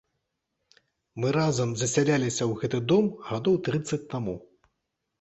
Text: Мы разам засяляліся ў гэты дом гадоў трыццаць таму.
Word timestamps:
Мы 1.25 1.35
разам 1.37 1.69
засяляліся 1.83 2.39
ў 2.49 2.65
гэты 2.65 2.77
дом 2.95 3.05
гадоў 3.31 3.63
трыццаць 3.71 4.05
таму. 4.17 4.41